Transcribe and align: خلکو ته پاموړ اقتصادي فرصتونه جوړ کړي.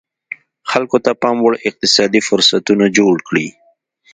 خلکو 0.71 0.97
ته 1.05 1.11
پاموړ 1.21 1.53
اقتصادي 1.69 2.21
فرصتونه 2.27 2.85
جوړ 2.97 3.15
کړي. 3.27 3.47